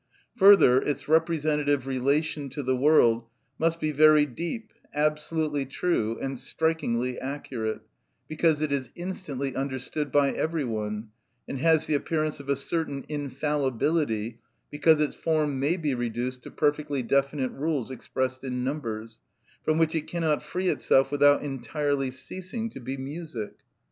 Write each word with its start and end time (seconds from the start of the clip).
Further, 0.35 0.81
its 0.81 1.07
representative 1.07 1.85
relation 1.85 2.49
to 2.49 2.63
the 2.63 2.75
world 2.75 3.27
must 3.59 3.79
be 3.79 3.91
very 3.91 4.25
deep, 4.25 4.73
absolutely 4.95 5.63
true, 5.63 6.17
and 6.19 6.39
strikingly 6.39 7.19
accurate, 7.19 7.81
because 8.27 8.61
it 8.63 8.71
is 8.71 8.89
instantly 8.95 9.55
understood 9.55 10.11
by 10.11 10.31
every 10.31 10.63
one, 10.65 11.09
and 11.47 11.59
has 11.59 11.85
the 11.85 11.93
appearance 11.93 12.39
of 12.39 12.49
a 12.49 12.55
certain 12.55 13.05
infallibility, 13.09 14.39
because 14.71 14.99
its 14.99 15.13
form 15.13 15.59
may 15.59 15.77
be 15.77 15.93
reduced 15.93 16.41
to 16.41 16.49
perfectly 16.49 17.03
definite 17.03 17.51
rules 17.51 17.91
expressed 17.91 18.43
in 18.43 18.63
numbers, 18.63 19.19
from 19.63 19.77
which 19.77 19.93
it 19.93 20.07
cannot 20.07 20.41
free 20.41 20.69
itself 20.69 21.11
without 21.11 21.43
entirely 21.43 22.09
ceasing 22.09 22.71
to 22.71 22.79
be 22.79 22.97
music. 22.97 23.53